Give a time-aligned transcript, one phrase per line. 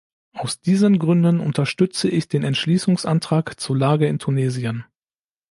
[0.33, 4.83] Aus diesen Gründen unterstütze ich den Entschließungsantrag zur Lage in Tunesien.